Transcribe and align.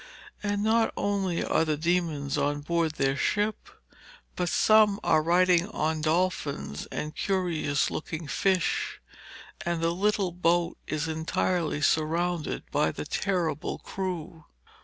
And 0.41 0.63
not 0.63 0.91
only 0.97 1.43
are 1.45 1.63
the 1.63 1.77
demons 1.77 2.35
on 2.35 2.61
board 2.61 2.93
their 2.93 3.15
ship, 3.15 3.69
but 4.35 4.49
some 4.49 4.99
are 5.03 5.21
riding 5.21 5.67
on 5.69 6.01
dolphins 6.01 6.87
and 6.91 7.15
curious 7.15 7.91
looking 7.91 8.25
fish, 8.25 8.99
and 9.63 9.79
the 9.79 9.91
little 9.93 10.31
boat 10.31 10.79
is 10.87 11.07
entirely 11.07 11.81
surrounded 11.83 12.63
by 12.71 12.91
the 12.91 13.05
terrible 13.05 13.77
crew. 13.77 14.45